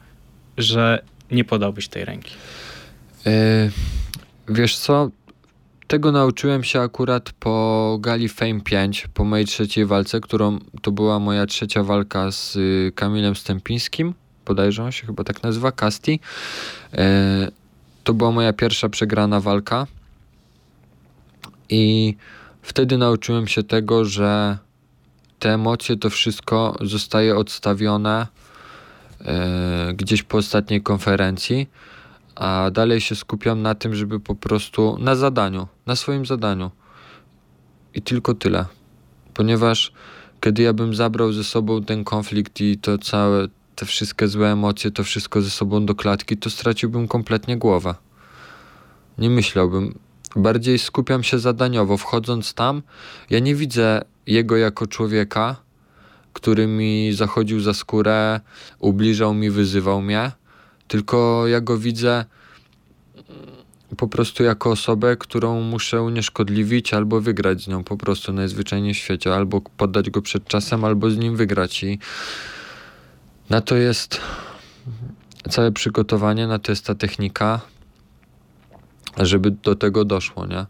[0.58, 2.32] że nie podałbyś tej ręki?
[3.26, 3.32] Yy,
[4.50, 5.10] wiesz co?
[5.92, 11.20] Tego nauczyłem się akurat po gali Fame 5, po mojej trzeciej walce, którą to była
[11.20, 14.14] moja trzecia walka z y, Kamilem Stępińskim,
[14.46, 16.20] bodajże on się chyba tak nazywa, Casti.
[16.94, 17.00] Yy,
[18.04, 19.88] to była moja pierwsza przegrana walka
[21.70, 22.16] i
[22.62, 24.58] wtedy nauczyłem się tego, że
[25.40, 28.28] te emocje, to wszystko zostaje odstawione
[29.20, 31.68] yy, gdzieś po ostatniej konferencji
[32.36, 36.72] a dalej się skupiam na tym, żeby po prostu na zadaniu, na swoim zadaniu.
[37.94, 38.66] I tylko tyle.
[39.34, 39.94] Ponieważ
[40.42, 44.92] kiedy ja bym zabrał ze sobą ten konflikt i to całe, te wszystkie złe emocje,
[44.92, 47.96] to wszystko ze sobą do klatki, to straciłbym kompletnie głowę.
[49.18, 50.00] Nie myślałbym.
[50.36, 51.98] Bardziej skupiam się zadaniowo.
[51.98, 52.82] Wchodząc tam,
[53.30, 55.56] ja nie widzę jego jako człowieka,
[56.34, 58.40] który mi zachodził za skórę,
[58.80, 60.32] ubliżał mi, wyzywał mnie
[60.92, 62.26] tylko ja go widzę
[63.98, 68.98] po prostu jako osobę, którą muszę unieszkodliwić albo wygrać z nią po prostu najzwyczajniej w
[68.98, 72.00] świecie, albo poddać go przed czasem, albo z nim wygrać i
[73.50, 74.22] na to jest
[75.50, 77.62] całe przygotowanie, na to jest ta technika,
[79.18, 80.66] żeby do tego doszło, nie?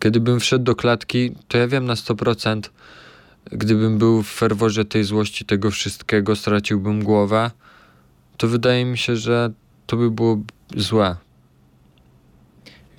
[0.00, 2.60] Kiedybym wszedł do klatki, to ja wiem na 100%,
[3.52, 7.50] gdybym był w ferworze tej złości, tego wszystkiego, straciłbym głowę,
[8.36, 9.50] to wydaje mi się, że
[9.86, 10.38] to by było
[10.76, 11.16] złe.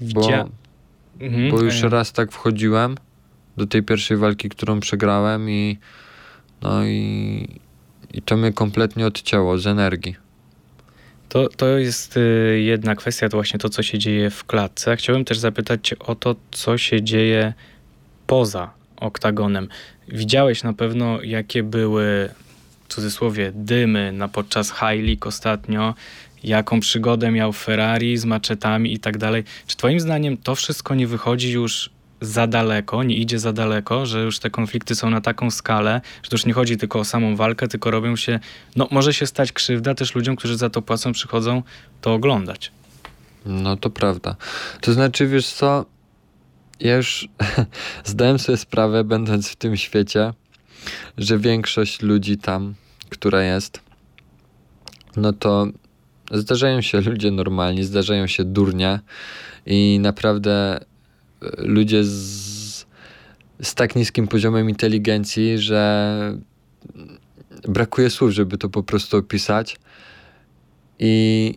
[0.02, 0.48] Bo, Widzia...
[1.20, 2.98] Mhm, bo już raz tak wchodziłem
[3.58, 5.78] do tej pierwszej walki, którą przegrałem i
[6.62, 7.60] no i,
[8.14, 10.16] i to mnie kompletnie odcięło z energii.
[11.30, 14.96] To, to jest y, jedna kwestia, to właśnie to, co się dzieje w klatce.
[14.96, 17.54] Chciałbym też zapytać cię o to, co się dzieje
[18.28, 19.70] poza oktagonem.
[20.08, 22.30] Widziałeś na pewno, jakie były
[22.90, 25.94] w cudzysłowie dymy na podczas High League ostatnio,
[26.44, 29.44] jaką przygodę miał Ferrari z maczetami i tak dalej.
[29.68, 31.90] Czy twoim zdaniem to wszystko nie wychodzi już
[32.22, 36.30] za daleko, nie idzie za daleko, że już te konflikty są na taką skalę, że
[36.30, 38.40] to już nie chodzi tylko o samą walkę, tylko robią się,
[38.76, 41.64] no może się stać krzywda też ludziom, którzy za to płacą, przychodzą
[42.02, 42.72] to oglądać.
[43.46, 44.36] No to prawda.
[44.82, 45.86] To znaczy, wiesz co,
[46.80, 47.28] ja już
[48.04, 50.34] zdałem sobie sprawę, będąc w tym świecie,
[51.18, 52.74] że większość ludzi tam,
[53.10, 53.80] która jest,
[55.18, 55.68] no to
[56.32, 59.00] zdarzają się ludzie normalni, zdarzają się durnia
[59.66, 60.82] i naprawdę e,
[61.58, 62.86] ludzie z,
[63.62, 66.38] z tak niskim poziomem inteligencji, że
[67.68, 69.78] brakuje słów, żeby to po prostu opisać.
[71.00, 71.54] I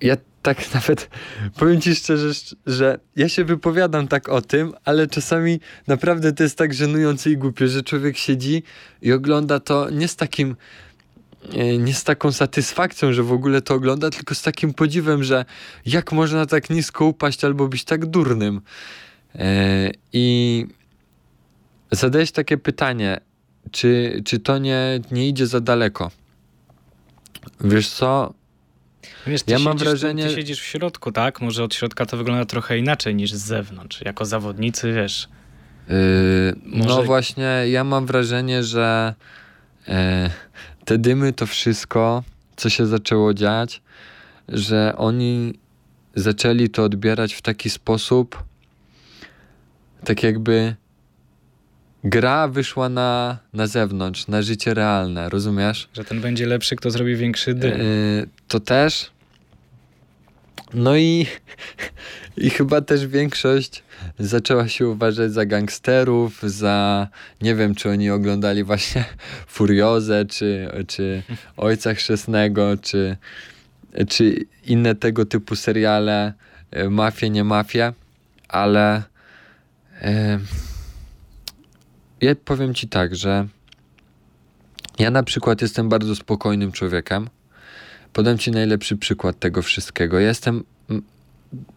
[0.00, 1.10] ja tak nawet
[1.58, 6.58] powiem ci szczerze, że ja się wypowiadam tak o tym, ale czasami naprawdę to jest
[6.58, 8.62] tak żenujące i głupie, że człowiek siedzi
[9.02, 10.56] i ogląda to nie z takim
[11.52, 15.44] e, nie z taką satysfakcją, że w ogóle to ogląda, tylko z takim podziwem, że
[15.86, 18.60] jak można tak nisko upaść albo być tak durnym.
[19.34, 20.66] E, I
[21.90, 23.20] zadałeś takie pytanie,
[23.70, 26.10] czy, czy to nie, nie idzie za daleko?
[27.60, 28.34] Wiesz co?
[29.26, 31.40] Wiesz, ty Ja mam siedzisz, wrażenie- Ty siedzisz w środku, tak?
[31.40, 34.00] Może od środka to wygląda trochę inaczej niż z zewnątrz.
[34.00, 35.28] Jako zawodnicy, wiesz.
[35.88, 35.94] Yy,
[36.64, 39.14] No Może- właśnie, ja mam wrażenie, że
[39.88, 40.30] e,
[40.84, 42.22] te dymy, to wszystko,
[42.56, 43.82] co się zaczęło dziać,
[44.48, 45.54] że oni
[46.14, 48.42] zaczęli to odbierać w taki sposób,
[50.04, 50.76] tak jakby
[52.04, 55.88] gra wyszła na, na zewnątrz, na życie realne, rozumiesz?
[55.94, 57.78] Że ten będzie lepszy, kto zrobi większy dym.
[57.78, 59.10] Yy, to też.
[60.74, 61.26] No i,
[62.36, 63.82] i chyba też większość
[64.18, 67.08] zaczęła się uważać za gangsterów, za
[67.42, 69.04] nie wiem, czy oni oglądali właśnie
[69.54, 71.22] Furiozę, czy, czy
[71.56, 73.16] Ojca Chrzestnego, czy,
[74.08, 74.34] czy
[74.66, 76.32] inne tego typu seriale,
[76.76, 77.92] y, mafie, nie mafie,
[78.48, 79.02] ale
[80.02, 80.40] yy,
[82.24, 83.46] ja powiem ci tak, że
[84.98, 87.28] ja na przykład jestem bardzo spokojnym człowiekiem.
[88.12, 90.20] Podam ci najlepszy przykład tego wszystkiego.
[90.20, 90.64] Ja jestem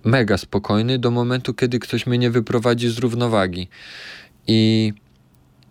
[0.03, 3.67] mega spokojny do momentu, kiedy ktoś mnie nie wyprowadzi z równowagi.
[4.47, 4.93] I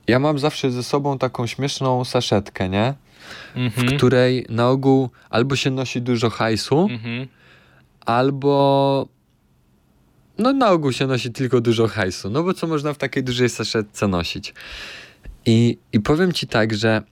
[0.07, 2.95] ja mam zawsze ze sobą taką śmieszną saszetkę, nie?
[3.55, 3.97] W Mhm.
[3.97, 7.27] której na ogół albo się nosi dużo hajsu, Mhm.
[8.07, 9.09] albo
[10.39, 12.31] no na ogół się nosi tylko dużo hajsu.
[12.31, 14.55] No bo co można w takiej dużej saszetce nosić?
[15.47, 17.03] I, I powiem ci tak, że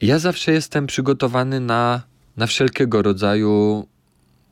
[0.00, 2.02] ja zawsze jestem przygotowany na,
[2.36, 3.86] na wszelkiego rodzaju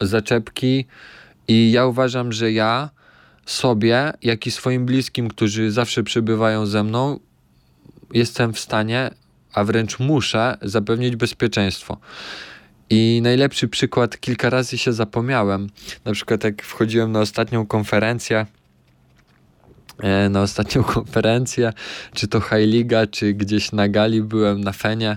[0.00, 0.86] zaczepki
[1.48, 2.90] i ja uważam, że ja
[3.46, 7.20] sobie, jak i swoim bliskim, którzy zawsze przebywają ze mną,
[8.14, 9.10] jestem w stanie,
[9.52, 11.98] a wręcz muszę zapewnić bezpieczeństwo.
[12.94, 15.68] I najlepszy przykład, kilka razy się zapomniałem.
[16.04, 18.46] Na przykład, jak wchodziłem na ostatnią konferencję,
[19.98, 21.72] e, na ostatnią konferencję,
[22.14, 25.16] czy to High Liga, czy gdzieś na gali byłem na Fenie.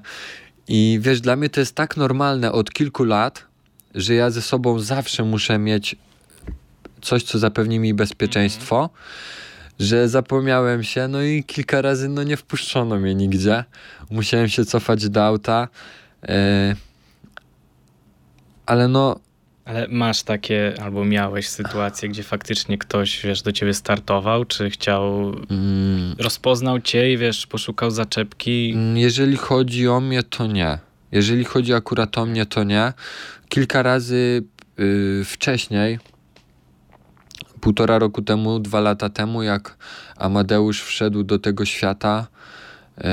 [0.67, 3.45] I wiesz, dla mnie to jest tak normalne od kilku lat,
[3.95, 5.95] że ja ze sobą zawsze muszę mieć
[7.01, 8.89] coś, co zapewni mi bezpieczeństwo, mm.
[9.79, 13.63] że zapomniałem się, no i kilka razy no nie wpuszczono mnie nigdzie.
[14.09, 15.67] Musiałem się cofać do auta.
[16.23, 16.75] Yy,
[18.65, 19.19] ale no.
[19.65, 25.33] Ale masz takie, albo miałeś sytuację, gdzie faktycznie ktoś, wiesz, do ciebie startował, czy chciał,
[25.49, 26.15] mm.
[26.19, 28.71] rozpoznał cię i wiesz, poszukał zaczepki?
[28.75, 30.79] Mm, jeżeli chodzi o mnie, to nie.
[31.11, 32.93] Jeżeli chodzi akurat o mnie, to nie.
[33.49, 34.43] Kilka razy
[34.77, 35.99] yy, wcześniej,
[37.61, 39.77] półtora roku temu, dwa lata temu, jak
[40.17, 42.27] Amadeusz wszedł do tego świata,
[42.97, 43.03] yy,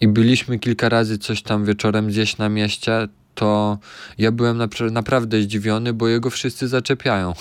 [0.00, 3.78] i byliśmy kilka razy coś tam wieczorem gdzieś na mieście, to
[4.18, 4.58] ja byłem
[4.90, 7.32] naprawdę zdziwiony, bo jego wszyscy zaczepiają.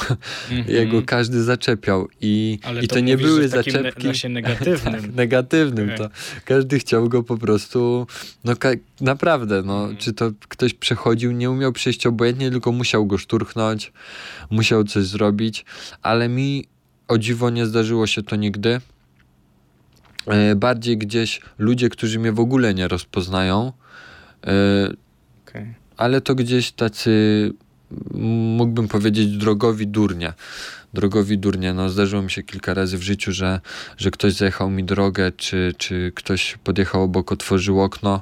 [0.52, 0.72] Mm -hmm.
[0.72, 4.08] Jego każdy zaczepiał i, Ale i to, to nie były zaczepki.
[4.24, 4.93] Ne negatywnym.
[5.02, 5.86] tak, negatywnym.
[5.86, 5.98] Okay.
[5.98, 6.10] To
[6.45, 8.08] każdy chciał go po prostu,
[8.43, 8.54] no
[9.02, 9.98] naprawdę, no, mm.
[9.98, 13.91] czy to ktoś przechodził, nie umiał przejść obojętnie, tylko musiał go szturchnąć,
[14.50, 15.65] musiał coś zrobić,
[16.02, 16.65] ale mi
[17.08, 18.82] o dziwo nie zdarzyło się to nigdy.
[20.28, 23.72] E, bardziej gdzieś ludzie, którzy mnie w ogóle nie rozpoznają,
[24.48, 24.52] e,
[25.48, 25.74] okay.
[25.98, 27.12] ale to gdzieś tacy,
[28.58, 30.34] mógłbym powiedzieć, drogowi durnie.
[30.94, 31.74] Drogowi durnie.
[31.74, 33.62] No, zdarzyło mi się kilka razy w życiu, że,
[33.98, 38.22] że ktoś zajechał mi drogę, czy, czy ktoś podjechał obok, otworzył okno.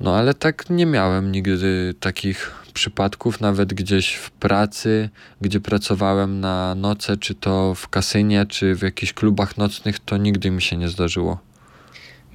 [0.00, 5.08] No ale tak nie miałem nigdy takich przypadków, nawet gdzieś w pracy,
[5.40, 10.50] gdzie pracowałem na noce, czy to w kasynie, czy w jakichś klubach nocnych, to nigdy
[10.50, 11.38] mi się nie zdarzyło.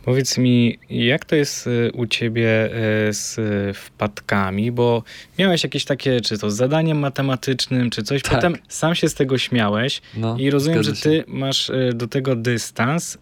[0.06, 2.69] Powiedz mi, jak to jest y, u ciebie
[3.10, 3.38] y, z
[3.78, 5.04] wpadkami, bo
[5.39, 8.36] miałeś jakieś takie, czy to z zadaniem matematycznym, czy coś, tak.
[8.36, 12.36] potem sam się z tego śmiałeś no, i rozumiem, że ty masz y, do tego
[12.36, 13.17] dystans,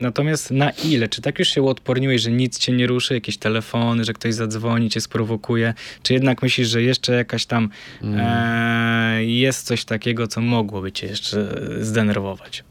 [0.00, 1.08] Natomiast na ile?
[1.08, 4.90] Czy tak już się uodporniłeś, że nic cię nie ruszy, jakieś telefony, że ktoś zadzwoni,
[4.90, 5.74] cię sprowokuje?
[6.02, 7.68] Czy jednak myślisz, że jeszcze jakaś tam
[8.02, 8.20] mm.
[8.20, 12.64] e, jest coś takiego, co mogłoby cię jeszcze zdenerwować?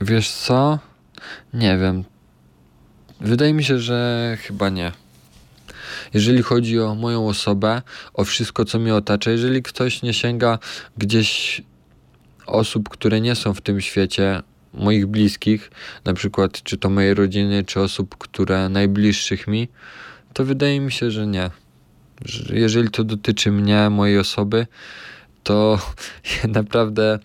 [0.00, 0.78] Wiesz co?
[1.54, 2.04] Nie wiem.
[3.20, 4.92] Wydaje mi się, że chyba nie.
[6.14, 7.82] Jeżeli chodzi o moją osobę,
[8.14, 10.58] o wszystko, co mnie otacza, jeżeli ktoś nie sięga
[10.98, 11.62] gdzieś
[12.46, 14.42] osób, które nie są w tym świecie,
[14.74, 15.70] moich bliskich,
[16.04, 19.68] na przykład czy to mojej rodziny, czy osób, które najbliższych mi,
[20.32, 21.50] to wydaje mi się, że nie.
[22.24, 24.66] Że jeżeli to dotyczy mnie, mojej osoby,
[25.42, 25.78] to
[26.48, 27.18] naprawdę.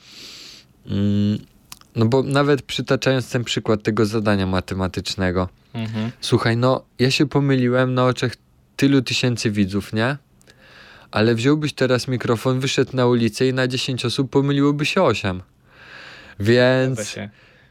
[0.85, 1.39] Mm,
[1.95, 6.11] no bo nawet przytaczając ten przykład tego zadania matematycznego, mhm.
[6.21, 8.31] słuchaj, no ja się pomyliłem na oczach
[8.75, 10.17] tylu tysięcy widzów, nie?
[11.11, 15.41] Ale wziąłbyś teraz mikrofon, wyszedł na ulicę i na 10 osób pomyliłoby się 8.
[16.39, 17.15] Więc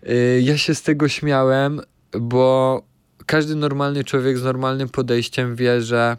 [0.08, 1.80] y, ja się z tego śmiałem,
[2.20, 2.82] bo
[3.26, 6.16] każdy normalny człowiek z normalnym podejściem wie, że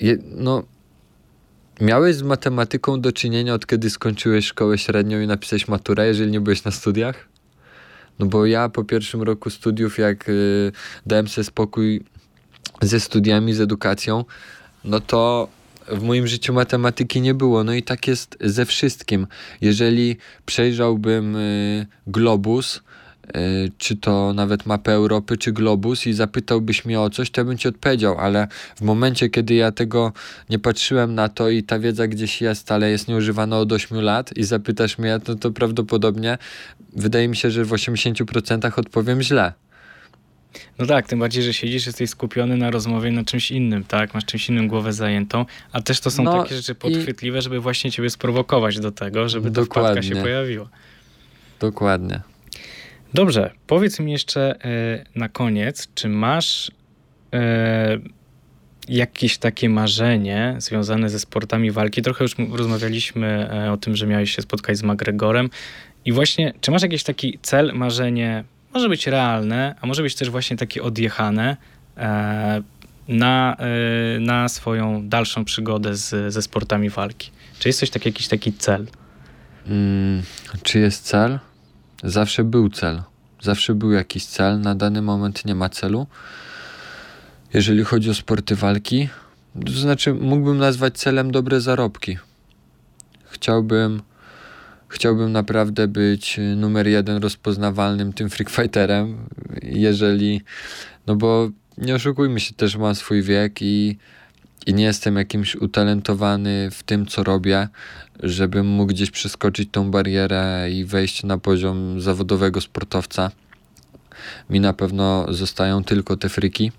[0.00, 0.62] je, no,
[1.80, 6.40] miałeś z matematyką do czynienia od kiedy skończyłeś szkołę średnią i napisałeś maturę, jeżeli nie
[6.40, 7.28] byłeś na studiach?
[8.18, 10.72] No bo ja po pierwszym roku studiów, jak y,
[11.06, 12.04] dałem sobie spokój
[12.82, 14.24] ze studiami, z edukacją,
[14.84, 15.48] no to
[15.88, 17.64] w moim życiu matematyki nie było.
[17.64, 19.26] No i tak jest ze wszystkim.
[19.60, 27.00] Jeżeli przejrzałbym y, globus, y, czy to nawet mapę Europy, czy globus i zapytałbyś mnie
[27.00, 30.12] o coś, to ja bym ci odpowiedział, ale w momencie, kiedy ja tego
[30.50, 34.36] nie patrzyłem na to i ta wiedza gdzieś jest, ale jest nieużywana od 8 lat
[34.36, 36.38] i zapytasz mnie, no to prawdopodobnie
[36.92, 39.52] wydaje mi się, że w 80% odpowiem źle.
[40.78, 44.14] No tak, tym bardziej, że siedzisz, jesteś skupiony na rozmowie na czymś innym, tak?
[44.14, 47.42] Masz czymś innym głowę zajętą, a też to są no takie rzeczy podchwytliwe, i...
[47.42, 50.68] żeby właśnie ciebie sprowokować do tego, żeby ta wpadka się pojawiła.
[51.60, 52.20] Dokładnie.
[53.14, 56.70] Dobrze, powiedz mi jeszcze e, na koniec, czy masz
[57.32, 57.98] e,
[58.88, 62.02] jakieś takie marzenie związane ze sportami walki?
[62.02, 65.50] Trochę już rozmawialiśmy e, o tym, że miałeś się spotkać z McGregorem
[66.04, 68.44] i właśnie, czy masz jakiś taki cel, marzenie,
[68.76, 71.56] może być realne, a może być też właśnie takie odjechane
[71.96, 72.62] e,
[73.08, 77.30] na, e, na swoją dalszą przygodę z, ze sportami walki.
[77.58, 78.86] Czy jest coś taki, jakiś taki cel?
[79.68, 80.22] Hmm,
[80.62, 81.38] czy jest cel?
[82.04, 83.02] Zawsze był cel.
[83.40, 86.06] Zawsze był jakiś cel, na dany moment nie ma celu.
[87.54, 89.08] Jeżeli chodzi o sporty walki,
[89.66, 92.18] to znaczy mógłbym nazwać celem dobre zarobki.
[93.24, 94.02] Chciałbym,
[94.88, 99.16] chciałbym naprawdę być numer jeden rozpoznawalnym tym freak fighterem,
[99.62, 100.40] jeżeli,
[101.06, 103.98] no bo nie oszukujmy się, też mam swój wiek i,
[104.66, 107.68] i nie jestem jakimś utalentowany w tym, co robię,
[108.22, 113.30] żebym mógł gdzieś przeskoczyć tą barierę i wejść na poziom zawodowego sportowca.
[114.50, 116.72] Mi na pewno zostają tylko te friki.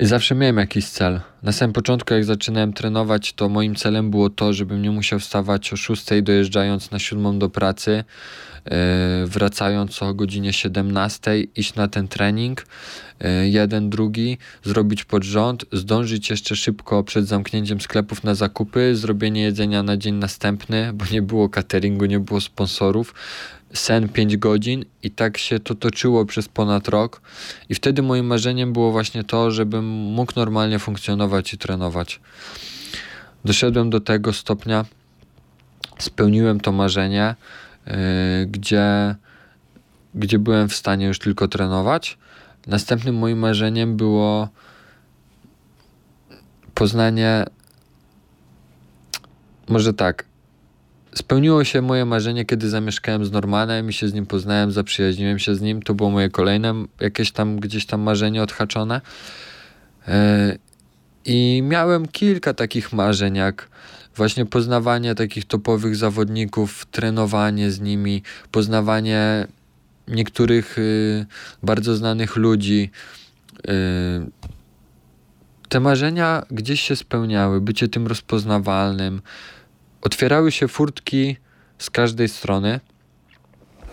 [0.00, 1.20] Zawsze miałem jakiś cel.
[1.42, 5.72] Na samym początku, jak zaczynałem trenować, to moim celem było to, żebym nie musiał wstawać
[5.72, 8.04] o 6 dojeżdżając na 7 do pracy,
[8.64, 8.72] yy,
[9.26, 12.66] wracając o godzinie 17, iść na ten trening,
[13.20, 19.42] yy, jeden, drugi, zrobić pod rząd, zdążyć jeszcze szybko przed zamknięciem sklepów na zakupy, zrobienie
[19.42, 23.14] jedzenia na dzień następny, bo nie było cateringu, nie było sponsorów,
[23.72, 27.20] sen 5 godzin i tak się to toczyło przez ponad rok.
[27.68, 32.20] I wtedy moim marzeniem było właśnie to, żebym mógł normalnie funkcjonować i trenować.
[33.44, 34.84] Doszedłem do tego stopnia,
[35.98, 37.34] spełniłem to marzenie,
[37.86, 37.92] yy,
[38.46, 39.14] gdzie,
[40.14, 42.18] gdzie byłem w stanie już tylko trenować.
[42.66, 44.48] Następnym moim marzeniem było
[46.74, 47.44] poznanie,
[49.68, 50.24] może tak,
[51.18, 55.54] Spełniło się moje marzenie, kiedy zamieszkałem z Normanem i się z nim poznałem, zaprzyjaźniłem się
[55.54, 55.82] z nim.
[55.82, 59.00] To było moje kolejne jakieś tam gdzieś tam marzenie odhaczone.
[60.08, 60.58] E,
[61.24, 63.68] I miałem kilka takich marzeń, jak
[64.16, 69.46] właśnie poznawanie takich topowych zawodników, trenowanie z nimi, poznawanie
[70.08, 71.26] niektórych y,
[71.62, 72.90] bardzo znanych ludzi.
[73.58, 73.70] Y,
[75.68, 79.22] te marzenia gdzieś się spełniały, bycie tym rozpoznawalnym,
[80.02, 81.36] otwierały się furtki
[81.78, 82.80] z każdej strony,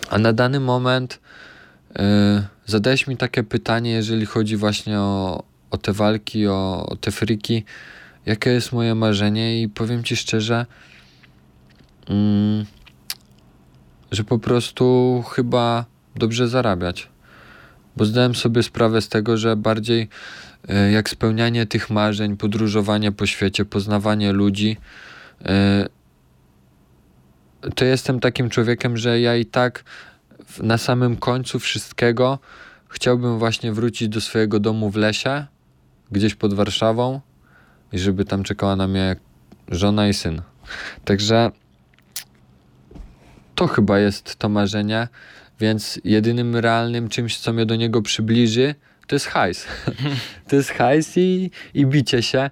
[0.10, 1.20] a na dany moment
[1.95, 2.03] yy,
[2.66, 7.64] zadałeś mi takie pytanie, jeżeli chodzi właśnie o, o te walki, o, o te friki,
[8.26, 10.66] jakie jest moje marzenie i powiem Ci szczerze,
[12.10, 12.66] yy,
[14.12, 15.86] że po prostu chyba
[16.16, 17.10] dobrze zarabiać.
[17.97, 20.10] Bo zdałem sobie sprawę z tego, że bardziej
[20.68, 24.78] yy, jak spełnianie tych marzeń, podróżowanie po świecie, poznawanie ludzi,
[25.41, 25.47] yy,
[27.76, 29.84] to jestem takim człowiekiem, że ja i tak
[30.59, 32.39] na samym końcu wszystkiego
[32.89, 35.45] chciałbym właśnie wrócić do swojego domu w lesie,
[36.11, 37.22] gdzieś pod Warszawą
[37.93, 39.16] i żeby tam czekała na mnie
[39.72, 40.41] żona i syn.
[41.05, 41.51] Także
[43.55, 45.07] to chyba jest to marzenie,
[45.59, 48.76] więc jedynym realnym czymś, co mnie do niego przybliży,
[49.07, 49.66] to jest hajs.
[50.47, 52.49] to jest hajs i, i bicie się.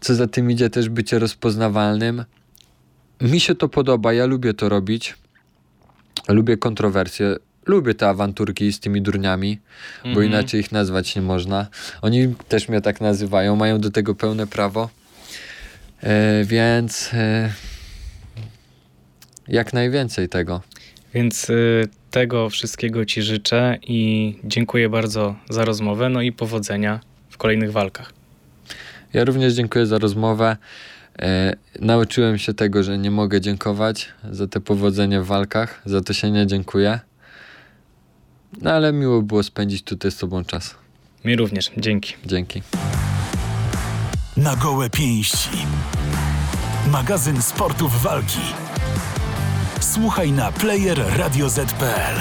[0.00, 2.24] Co za tym idzie też bycie rozpoznawalnym
[3.24, 5.14] mi się to podoba, ja lubię to robić.
[6.28, 7.36] Lubię kontrowersje.
[7.66, 9.58] Lubię te awanturki z tymi durniami,
[10.02, 10.26] bo mm -hmm.
[10.26, 11.66] inaczej ich nazwać nie można.
[12.02, 14.90] Oni też mnie tak nazywają, mają do tego pełne prawo.
[16.02, 17.52] E, więc e,
[19.48, 20.62] jak najwięcej tego.
[21.14, 27.00] Więc y, tego wszystkiego Ci życzę i dziękuję bardzo za rozmowę, no i powodzenia
[27.30, 28.12] w kolejnych walkach.
[29.12, 30.56] Ja również dziękuję za rozmowę.
[31.22, 36.12] E, nauczyłem się tego, że nie mogę dziękować za te powodzenie w walkach, za to
[36.12, 37.00] się nie dziękuję.
[38.62, 40.74] No ale miło było spędzić tutaj z Tobą czas.
[41.24, 42.14] Mi również, dzięki.
[42.26, 42.62] Dzięki.
[44.36, 45.58] Na gołe pięści.
[46.90, 48.40] Magazyn sportów walki.
[49.80, 52.20] Słuchaj na player Radio ZPL.